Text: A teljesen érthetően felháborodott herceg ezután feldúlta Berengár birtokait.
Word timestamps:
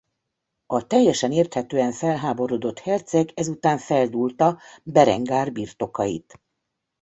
A 0.65 0.87
teljesen 0.87 1.31
érthetően 1.31 1.91
felháborodott 1.91 2.79
herceg 2.79 3.31
ezután 3.35 3.77
feldúlta 3.77 4.59
Berengár 4.83 5.51
birtokait. 5.51 6.39